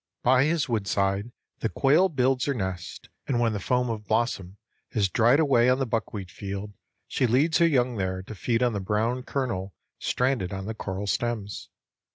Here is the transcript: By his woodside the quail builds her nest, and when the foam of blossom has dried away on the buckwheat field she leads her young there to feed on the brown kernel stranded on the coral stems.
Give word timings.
By 0.23 0.45
his 0.45 0.67
woodside 0.67 1.31
the 1.59 1.69
quail 1.69 2.09
builds 2.09 2.45
her 2.45 2.55
nest, 2.55 3.09
and 3.27 3.39
when 3.39 3.53
the 3.53 3.59
foam 3.59 3.87
of 3.91 4.07
blossom 4.07 4.57
has 4.93 5.09
dried 5.09 5.39
away 5.39 5.69
on 5.69 5.77
the 5.77 5.85
buckwheat 5.85 6.31
field 6.31 6.73
she 7.07 7.27
leads 7.27 7.59
her 7.59 7.67
young 7.67 7.97
there 7.97 8.23
to 8.23 8.33
feed 8.33 8.63
on 8.63 8.73
the 8.73 8.79
brown 8.79 9.21
kernel 9.21 9.75
stranded 9.99 10.53
on 10.53 10.65
the 10.65 10.73
coral 10.73 11.05
stems. 11.05 11.69